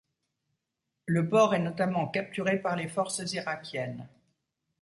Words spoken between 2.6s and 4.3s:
les forces irakiennes.